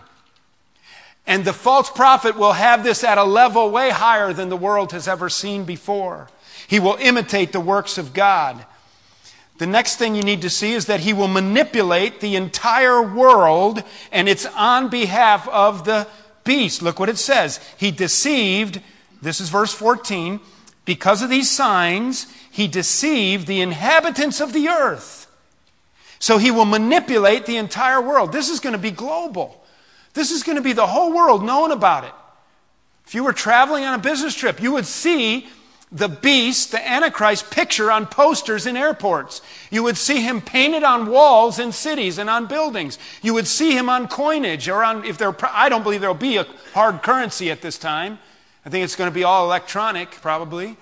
[1.26, 4.92] And the false prophet will have this at a level way higher than the world
[4.92, 6.28] has ever seen before.
[6.68, 8.66] He will imitate the works of God.
[9.62, 13.84] The next thing you need to see is that he will manipulate the entire world,
[14.12, 16.08] and it's on behalf of the
[16.44, 16.82] beast.
[16.82, 17.60] Look what it says.
[17.78, 18.82] He deceived,
[19.22, 20.40] this is verse 14,
[20.84, 25.28] because of these signs, he deceived the inhabitants of the earth.
[26.18, 28.32] So he will manipulate the entire world.
[28.32, 29.64] This is going to be global.
[30.16, 32.14] This is going to be the whole world knowing about it.
[33.06, 35.48] If you were traveling on a business trip, you would see
[35.92, 39.42] the beast, the Antichrist picture on posters in airports.
[39.70, 42.98] You would see him painted on walls in cities and on buildings.
[43.22, 46.38] You would see him on coinage or on, if there, I don't believe there'll be
[46.38, 48.20] a hard currency at this time.
[48.66, 50.78] I think it's going to be all electronic, probably.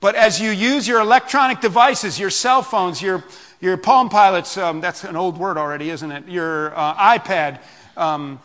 [0.00, 3.24] But as you use your electronic devices, your cell phones, your,
[3.60, 6.28] your Palm Pilots, um, that's an old word already, isn't it?
[6.28, 7.60] Your uh, iPad,
[7.96, 8.40] um,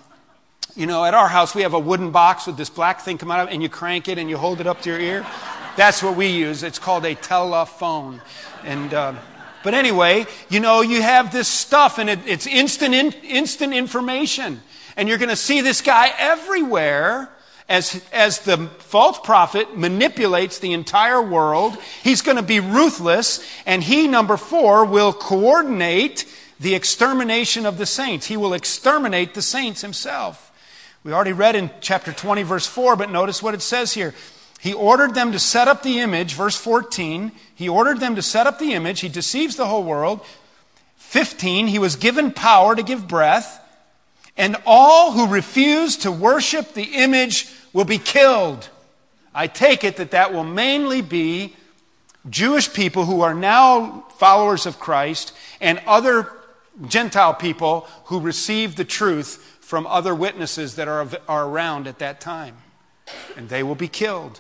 [0.76, 3.32] you know, at our house we have a wooden box with this black thing come
[3.32, 5.26] out of it, and you crank it and you hold it up to your ear.
[5.78, 6.64] That's what we use.
[6.64, 8.22] It's called a telephone.
[8.64, 9.14] And, uh,
[9.64, 14.62] but anyway, you know, you have this stuff and it, it's instant, in, instant information.
[14.98, 17.30] And you're going to see this guy everywhere
[17.70, 21.78] as, as the false prophet manipulates the entire world.
[22.04, 23.46] He's going to be ruthless.
[23.66, 26.26] And he, number four, will coordinate
[26.60, 28.28] the extermination of the saints.
[28.28, 30.50] He will exterminate the saints himself.
[31.04, 34.14] We already read in chapter 20, verse 4, but notice what it says here.
[34.62, 37.32] He ordered them to set up the image, verse 14.
[37.56, 39.00] He ordered them to set up the image.
[39.00, 40.24] He deceives the whole world.
[40.98, 41.66] 15.
[41.66, 43.58] He was given power to give breath.
[44.38, 48.70] And all who refuse to worship the image will be killed.
[49.34, 51.56] I take it that that will mainly be
[52.30, 56.32] Jewish people who are now followers of Christ and other
[56.88, 62.22] Gentile people who receive the truth from other witnesses that are, are around at that
[62.22, 62.58] time.
[63.36, 64.40] And they will be killed.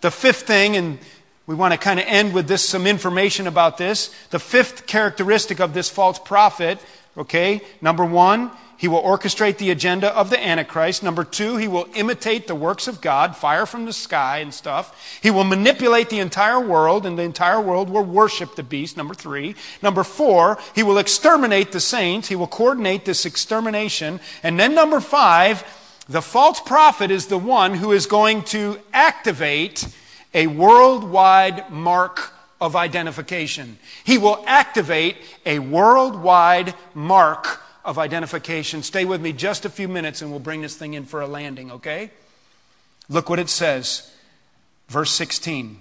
[0.00, 0.98] The fifth thing, and
[1.46, 4.14] we want to kind of end with this some information about this.
[4.30, 6.78] The fifth characteristic of this false prophet,
[7.16, 11.02] okay, number one, he will orchestrate the agenda of the Antichrist.
[11.02, 15.18] Number two, he will imitate the works of God, fire from the sky and stuff.
[15.22, 18.96] He will manipulate the entire world, and the entire world will worship the beast.
[18.96, 19.54] Number three.
[19.82, 22.28] Number four, he will exterminate the saints.
[22.28, 24.18] He will coordinate this extermination.
[24.42, 25.62] And then number five,
[26.10, 29.86] the false prophet is the one who is going to activate
[30.34, 33.78] a worldwide mark of identification.
[34.02, 38.82] He will activate a worldwide mark of identification.
[38.82, 41.28] Stay with me just a few minutes and we'll bring this thing in for a
[41.28, 42.10] landing, okay?
[43.08, 44.12] Look what it says.
[44.88, 45.78] Verse 16.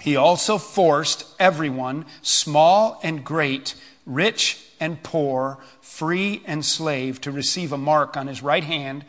[0.00, 3.74] He also forced everyone, small and great,
[4.04, 9.06] rich and poor, free and slave, to receive a mark on his right hand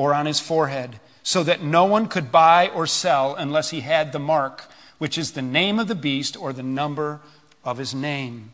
[0.00, 4.12] or on his forehead, so that no one could buy or sell unless he had
[4.12, 4.64] the mark,
[4.96, 7.20] which is the name of the beast or the number
[7.66, 8.50] of his name.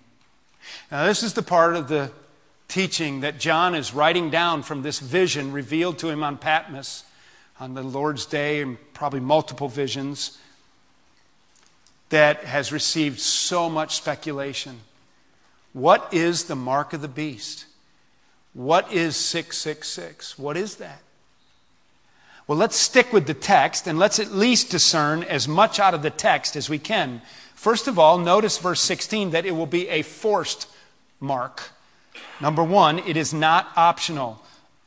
[0.90, 2.10] Now, this is the part of the
[2.66, 7.04] teaching that John is writing down from this vision revealed to him on Patmos
[7.60, 10.38] on the Lord's day, and probably multiple visions,
[12.08, 14.80] that has received so much speculation.
[15.72, 17.66] What is the mark of the beast?
[18.52, 20.36] What is 666?
[20.40, 21.02] What is that?
[22.46, 26.02] Well, let's stick with the text and let's at least discern as much out of
[26.02, 27.20] the text as we can.
[27.54, 30.68] First of all, notice verse 16 that it will be a forced
[31.18, 31.70] mark.
[32.40, 34.40] Number one, it is not optional.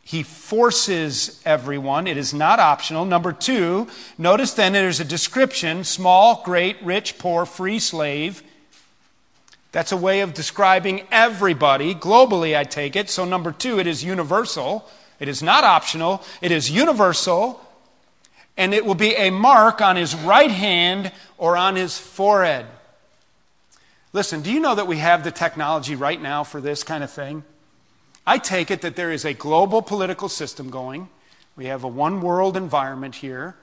[0.03, 2.07] He forces everyone.
[2.07, 3.05] It is not optional.
[3.05, 8.41] Number two, notice then there's a description small, great, rich, poor, free, slave.
[9.71, 13.09] That's a way of describing everybody, globally, I take it.
[13.09, 14.89] So, number two, it is universal.
[15.19, 17.61] It is not optional, it is universal,
[18.57, 22.65] and it will be a mark on his right hand or on his forehead.
[24.11, 27.11] Listen, do you know that we have the technology right now for this kind of
[27.11, 27.43] thing?
[28.25, 31.09] I take it that there is a global political system going.
[31.55, 33.55] We have a one world environment here.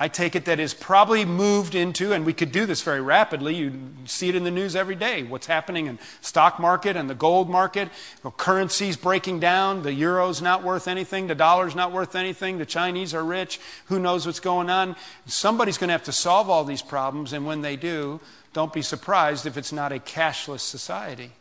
[0.00, 3.56] I take it that is probably moved into, and we could do this very rapidly.
[3.56, 3.72] You
[4.04, 5.24] see it in the news every day.
[5.24, 7.88] What's happening in stock market and the gold market,
[8.36, 9.82] currencies breaking down.
[9.82, 11.26] The euro's not worth anything.
[11.26, 12.58] The dollar's not worth anything.
[12.58, 13.58] The Chinese are rich.
[13.86, 14.94] Who knows what's going on?
[15.26, 18.20] Somebody's going to have to solve all these problems, and when they do,
[18.52, 21.32] don't be surprised if it's not a cashless society.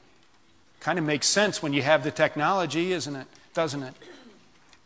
[0.80, 3.28] Kind of makes sense when you have the technology, isn't it?
[3.54, 3.94] Doesn't it?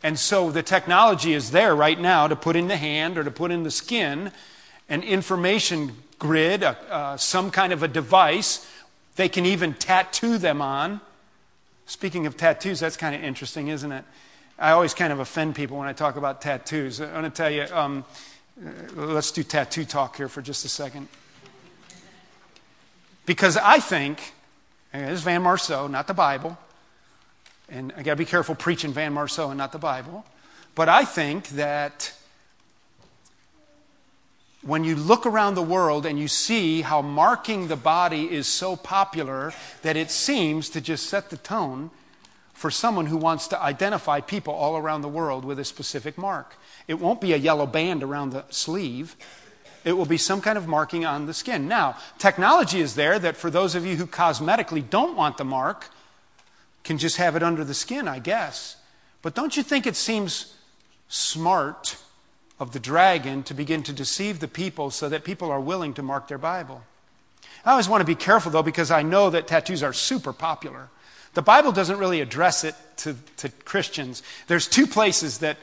[0.02, 3.30] And so the technology is there right now to put in the hand or to
[3.30, 4.32] put in the skin
[4.88, 8.68] an information grid, uh, some kind of a device.
[9.16, 11.00] They can even tattoo them on.
[11.86, 14.04] Speaking of tattoos, that's kind of interesting, isn't it?
[14.58, 17.00] I always kind of offend people when I talk about tattoos.
[17.00, 18.04] I want to tell you, um,
[18.64, 21.08] uh, let's do tattoo talk here for just a second.
[23.24, 24.32] Because I think,
[24.92, 26.58] this is Van Marceau, not the Bible,
[27.72, 30.26] and I got to be careful preaching Van Marceau and not the Bible.
[30.74, 32.12] But I think that
[34.60, 38.76] when you look around the world and you see how marking the body is so
[38.76, 41.90] popular that it seems to just set the tone
[42.52, 46.56] for someone who wants to identify people all around the world with a specific mark.
[46.86, 49.16] It won't be a yellow band around the sleeve.
[49.84, 51.68] It will be some kind of marking on the skin.
[51.68, 55.88] Now, technology is there that for those of you who cosmetically don't want the mark,
[56.84, 58.76] can just have it under the skin, I guess.
[59.22, 60.54] But don't you think it seems
[61.08, 61.96] smart
[62.58, 66.02] of the dragon to begin to deceive the people so that people are willing to
[66.02, 66.82] mark their Bible?
[67.64, 70.88] I always want to be careful, though, because I know that tattoos are super popular.
[71.34, 74.22] The Bible doesn't really address it to, to Christians.
[74.48, 75.56] There's two places that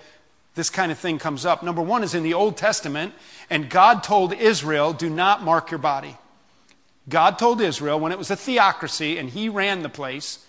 [0.55, 1.61] this kind of thing comes up.
[1.61, 3.13] Number one is in the Old Testament,
[3.49, 6.17] and God told Israel, do not mark your body.
[7.07, 10.45] God told Israel when it was a theocracy and he ran the place,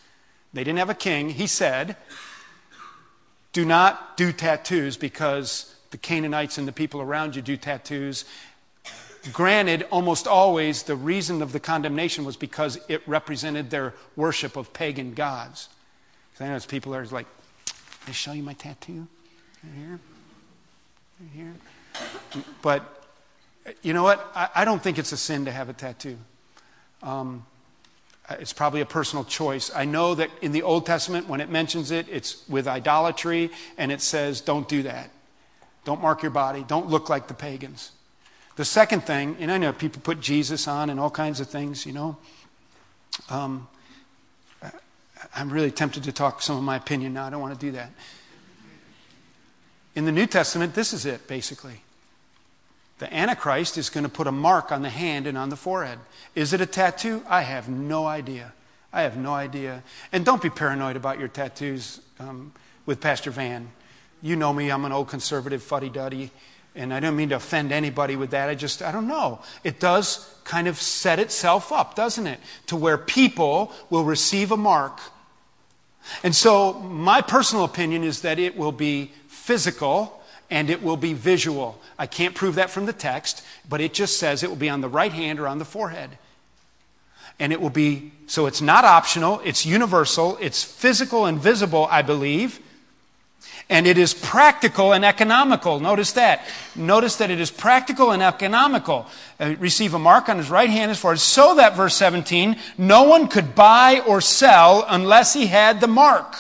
[0.53, 1.31] they didn't have a king.
[1.31, 1.97] He said,
[3.53, 8.25] Do not do tattoos because the Canaanites and the people around you do tattoos.
[9.33, 14.73] Granted, almost always the reason of the condemnation was because it represented their worship of
[14.73, 15.69] pagan gods.
[16.41, 17.27] I know people are like,
[17.67, 19.07] Can I show you my tattoo?
[19.63, 20.01] Right here?
[21.21, 21.55] Right here?
[22.63, 23.05] But
[23.83, 24.33] you know what?
[24.35, 26.17] I, I, don't think it's a sin to have a tattoo.
[27.03, 27.45] Um,
[28.39, 29.71] it's probably a personal choice.
[29.75, 33.91] I know that in the Old Testament, when it mentions it, it's with idolatry, and
[33.91, 35.11] it says, don't do that.
[35.85, 36.65] Don't mark your body.
[36.67, 37.93] Don't look like the pagans.
[38.57, 41.87] The second thing, and I know people put Jesus on and all kinds of things,
[41.87, 42.17] you know.
[43.29, 43.69] Um,
[45.35, 47.27] I'm really tempted to talk some of my opinion now.
[47.27, 47.91] I don't want to do that.
[49.95, 51.83] In the New Testament, this is it, basically.
[53.01, 55.99] The Antichrist is going to put a mark on the hand and on the forehead.
[56.35, 57.25] Is it a tattoo?
[57.27, 58.53] I have no idea.
[58.93, 59.83] I have no idea.
[60.13, 62.53] And don't be paranoid about your tattoos um,
[62.85, 63.71] with Pastor Van.
[64.21, 66.31] You know me, I'm an old conservative fuddy duddy,
[66.75, 68.51] and I don't mean to offend anybody with that.
[68.51, 69.41] I just, I don't know.
[69.65, 72.39] It does kind of set itself up, doesn't it?
[72.67, 75.01] To where people will receive a mark.
[76.23, 80.20] And so, my personal opinion is that it will be physical
[80.51, 81.81] and it will be visual.
[81.99, 84.81] I can't prove that from the text, but it just says it will be on
[84.81, 86.19] the right hand or on the forehead.
[87.39, 92.03] And it will be, so it's not optional, it's universal, it's physical and visible, I
[92.03, 92.61] believe.
[93.71, 95.79] And it is practical and economical.
[95.79, 96.45] Notice that.
[96.75, 99.07] Notice that it is practical and economical.
[99.39, 102.57] Uh, receive a mark on his right hand as far as so that, verse 17,
[102.77, 106.35] no one could buy or sell unless he had the mark.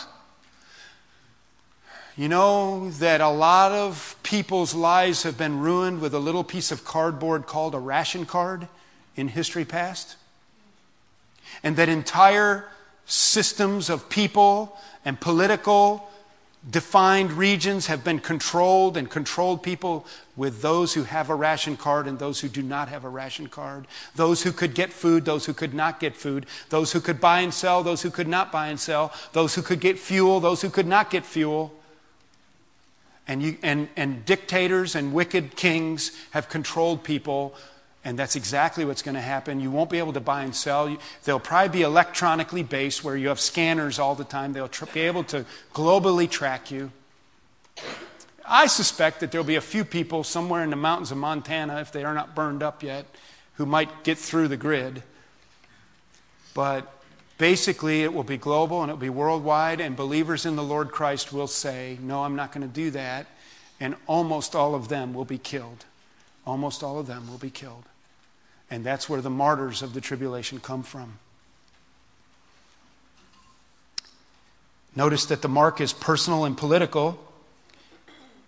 [2.21, 6.71] You know that a lot of people's lives have been ruined with a little piece
[6.71, 8.68] of cardboard called a ration card
[9.16, 10.16] in history past?
[11.62, 12.68] And that entire
[13.07, 16.11] systems of people and political
[16.71, 20.07] defined regions have been controlled and controlled people
[20.37, 23.47] with those who have a ration card and those who do not have a ration
[23.47, 27.18] card, those who could get food, those who could not get food, those who could
[27.18, 30.39] buy and sell, those who could not buy and sell, those who could get fuel,
[30.39, 31.73] those who could not get fuel.
[33.31, 37.55] And, you, and, and dictators and wicked kings have controlled people,
[38.05, 39.61] and that's exactly what's going to happen.
[39.61, 40.97] You won't be able to buy and sell.
[41.22, 44.53] They'll probably be electronically based, where you have scanners all the time.
[44.53, 46.91] They'll tr- be able to globally track you.
[48.45, 51.93] I suspect that there'll be a few people somewhere in the mountains of Montana, if
[51.93, 53.07] they are not burned up yet,
[53.55, 55.05] who might get through the grid.
[56.53, 56.93] But
[57.41, 60.91] Basically, it will be global and it will be worldwide, and believers in the Lord
[60.91, 63.28] Christ will say, No, I'm not going to do that.
[63.80, 65.86] And almost all of them will be killed.
[66.47, 67.84] Almost all of them will be killed.
[68.70, 71.18] And that's where the martyrs of the tribulation come from.
[74.95, 77.18] Notice that the mark is personal and political.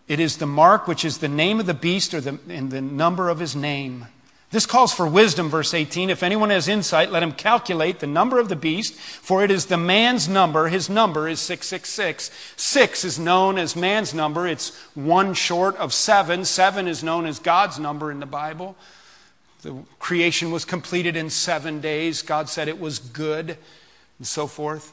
[0.07, 2.82] It is the mark which is the name of the beast or the, and the
[2.82, 4.09] number of his name.
[4.53, 6.11] This calls for wisdom, verse 18.
[6.11, 9.66] If anyone has insight, let him calculate the number of the beast, for it is
[9.66, 10.68] the man's number.
[10.68, 12.30] His number is 666.
[12.57, 14.46] Six is known as man's number.
[14.46, 16.44] It's one short of seven.
[16.44, 18.76] Seven is known as God's number in the Bible.
[19.62, 22.20] The creation was completed in seven days.
[22.20, 23.57] God said it was good,
[24.18, 24.92] and so forth.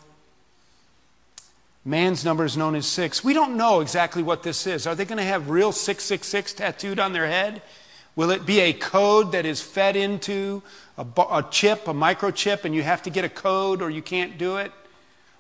[1.84, 3.26] Man's number is known as six.
[3.26, 4.88] We don't know exactly what this is.
[4.88, 7.62] Are they going to have real 666 tattooed on their head?
[8.16, 10.62] Will it be a code that is fed into
[10.98, 14.38] a, a, chip, a microchip, and you have to get a code or you can't
[14.38, 14.72] do it?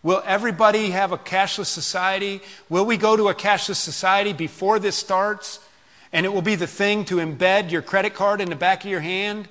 [0.01, 2.41] Will everybody have a cashless society?
[2.70, 5.59] Will we go to a cashless society before this starts?
[6.13, 8.89] And it will be the thing to embed your credit card in the back of
[8.89, 9.47] your hand?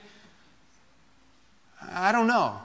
[1.93, 2.59] I don't know.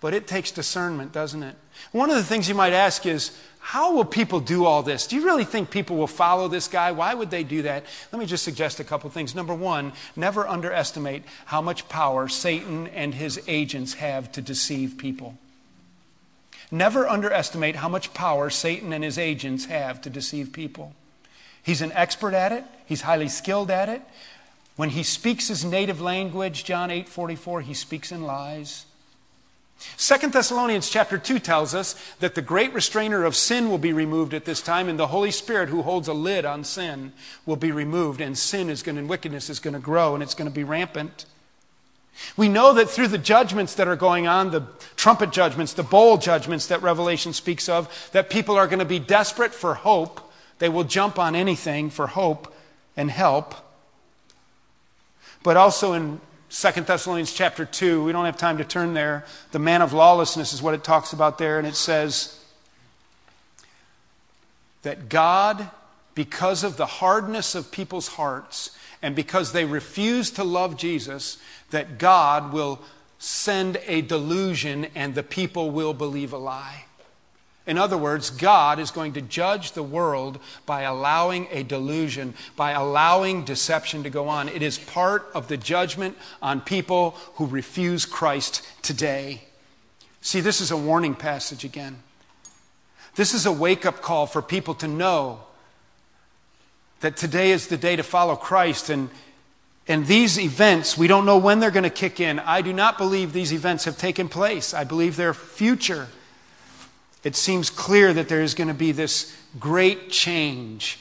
[0.00, 1.56] But it takes discernment, doesn't it?
[1.92, 3.36] One of the things you might ask is
[3.68, 5.06] how will people do all this?
[5.06, 6.92] Do you really think people will follow this guy?
[6.92, 7.84] Why would they do that?
[8.10, 9.34] Let me just suggest a couple things.
[9.34, 15.36] Number one, never underestimate how much power Satan and his agents have to deceive people.
[16.70, 20.94] Never underestimate how much power Satan and his agents have to deceive people.
[21.62, 24.00] He's an expert at it, he's highly skilled at it.
[24.76, 28.86] When he speaks his native language, John 8 44, he speaks in lies.
[29.96, 34.34] Second Thessalonians chapter 2 tells us that the great restrainer of sin will be removed
[34.34, 37.12] at this time, and the Holy Spirit, who holds a lid on sin,
[37.46, 40.34] will be removed, and sin is going and wickedness is going to grow, and it's
[40.34, 41.26] going to be rampant.
[42.36, 44.66] We know that through the judgments that are going on, the
[44.96, 48.98] trumpet judgments, the bowl judgments that Revelation speaks of, that people are going to be
[48.98, 50.20] desperate for hope.
[50.58, 52.52] They will jump on anything for hope
[52.96, 53.54] and help.
[55.44, 58.04] But also in Second Thessalonians chapter 2.
[58.04, 59.24] We don't have time to turn there.
[59.52, 62.42] The man of lawlessness is what it talks about there, and it says
[64.82, 65.68] that God,
[66.14, 71.38] because of the hardness of people's hearts and because they refuse to love Jesus,
[71.70, 72.80] that God will
[73.18, 76.84] send a delusion and the people will believe a lie.
[77.68, 82.70] In other words, God is going to judge the world by allowing a delusion, by
[82.72, 84.48] allowing deception to go on.
[84.48, 89.42] It is part of the judgment on people who refuse Christ today.
[90.22, 91.98] See, this is a warning passage again.
[93.16, 95.40] This is a wake up call for people to know
[97.00, 98.88] that today is the day to follow Christ.
[98.88, 99.10] And,
[99.86, 102.38] and these events, we don't know when they're going to kick in.
[102.38, 106.08] I do not believe these events have taken place, I believe they're future
[107.24, 110.98] it seems clear that there is going to be this great change.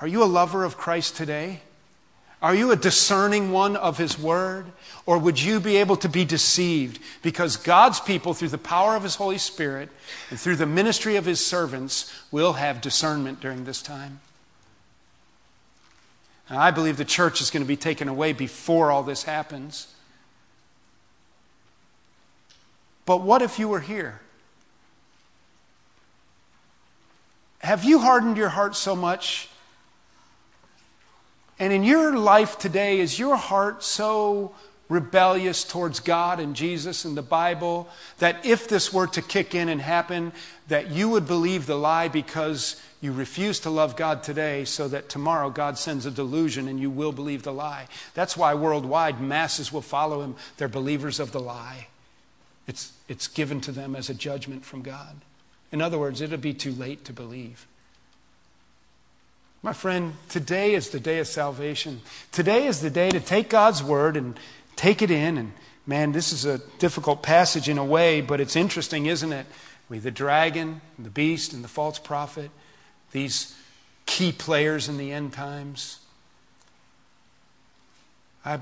[0.00, 1.60] Are you a lover of Christ today?
[2.42, 4.66] Are you a discerning one of His Word?
[5.04, 7.00] Or would you be able to be deceived?
[7.22, 9.90] Because God's people, through the power of His Holy Spirit
[10.30, 14.20] and through the ministry of His servants, will have discernment during this time.
[16.48, 19.94] And I believe the church is going to be taken away before all this happens.
[23.06, 24.20] But what if you were here?
[27.60, 29.48] Have you hardened your heart so much?
[31.58, 34.54] And in your life today, is your heart so
[34.88, 37.88] rebellious towards God and Jesus and the Bible
[38.18, 40.32] that if this were to kick in and happen,
[40.68, 45.08] that you would believe the lie because you refuse to love God today, so that
[45.08, 47.88] tomorrow God sends a delusion and you will believe the lie.
[48.14, 50.34] That's why worldwide masses will follow him.
[50.56, 51.86] They're believers of the lie.
[52.70, 55.16] It's, it's given to them as a judgment from God.
[55.72, 57.66] In other words, it'll be too late to believe.
[59.60, 62.00] My friend, today is the day of salvation.
[62.30, 64.38] Today is the day to take God's word and
[64.76, 65.36] take it in.
[65.36, 65.52] And
[65.84, 69.46] man, this is a difficult passage in a way, but it's interesting, isn't it?
[69.88, 72.52] We, the dragon, the beast, and the false prophet,
[73.10, 73.52] these
[74.06, 75.98] key players in the end times.
[78.44, 78.60] I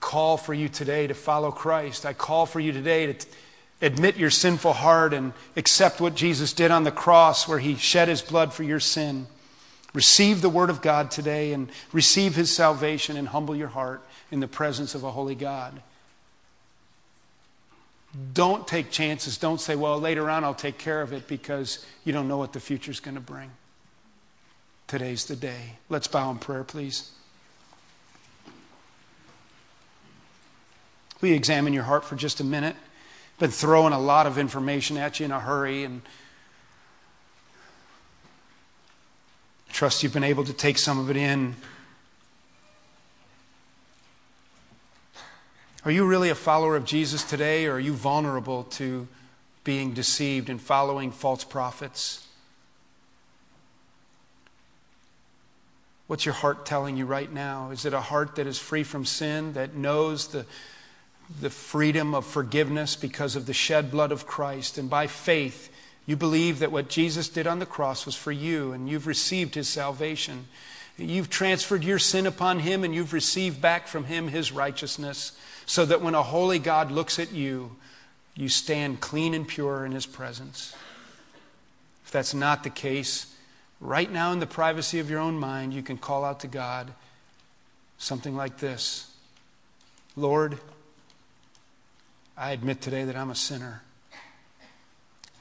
[0.00, 2.04] call for you today to follow Christ.
[2.04, 3.28] I call for you today to t-
[3.82, 8.08] admit your sinful heart and accept what Jesus did on the cross where he shed
[8.08, 9.26] his blood for your sin.
[9.92, 14.40] Receive the word of God today and receive his salvation and humble your heart in
[14.40, 15.82] the presence of a holy God.
[18.32, 19.38] Don't take chances.
[19.38, 22.52] Don't say, well, later on I'll take care of it because you don't know what
[22.52, 23.50] the future's going to bring.
[24.86, 25.76] Today's the day.
[25.88, 27.10] Let's bow in prayer, please.
[31.22, 32.76] You examine your heart for just a minute?
[33.38, 36.00] Been throwing a lot of information at you in a hurry, and
[39.70, 41.56] trust you've been able to take some of it in.
[45.84, 49.06] Are you really a follower of Jesus today, or are you vulnerable to
[49.62, 52.26] being deceived and following false prophets?
[56.06, 57.70] What's your heart telling you right now?
[57.70, 60.44] Is it a heart that is free from sin, that knows the,
[61.40, 64.78] the freedom of forgiveness because of the shed blood of Christ?
[64.78, 65.70] And by faith,
[66.06, 69.54] you believe that what Jesus did on the cross was for you, and you've received
[69.54, 70.46] his salvation.
[70.96, 75.84] You've transferred your sin upon him, and you've received back from him his righteousness, so
[75.84, 77.76] that when a holy God looks at you,
[78.34, 80.74] you stand clean and pure in his presence.
[82.04, 83.32] If that's not the case,
[83.80, 86.92] right now in the privacy of your own mind, you can call out to God
[87.98, 89.06] something like this
[90.16, 90.58] Lord,
[92.40, 93.82] I admit today that I'm a sinner.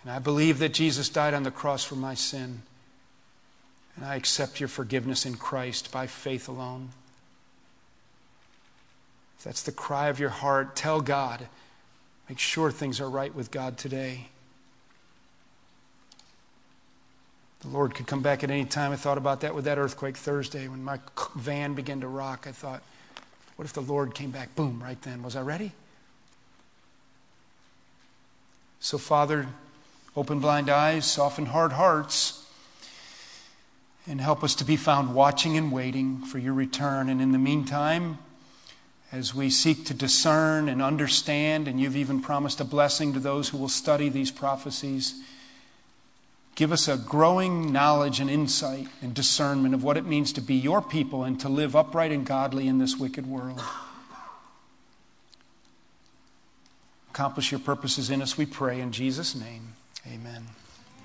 [0.03, 2.63] And I believe that Jesus died on the cross for my sin.
[3.95, 6.89] And I accept your forgiveness in Christ by faith alone.
[9.37, 11.47] If that's the cry of your heart, tell God.
[12.27, 14.27] Make sure things are right with God today.
[17.61, 18.91] The Lord could come back at any time.
[18.91, 20.99] I thought about that with that earthquake Thursday when my
[21.37, 22.45] van began to rock.
[22.45, 22.83] I thought,
[23.55, 24.53] what if the Lord came back?
[24.57, 25.23] Boom, right then.
[25.23, 25.71] Was I ready?
[28.79, 29.47] So, Father,
[30.15, 32.45] open blind eyes, soften hard hearts,
[34.07, 37.09] and help us to be found watching and waiting for your return.
[37.09, 38.17] And in the meantime,
[39.11, 43.49] as we seek to discern and understand, and you've even promised a blessing to those
[43.49, 45.21] who will study these prophecies.
[46.55, 50.55] Give us a growing knowledge and insight and discernment of what it means to be
[50.55, 53.61] your people and to live upright and godly in this wicked world.
[57.19, 58.79] Accomplish your purposes in us, we pray.
[58.79, 59.73] In Jesus' name,
[60.07, 60.41] amen.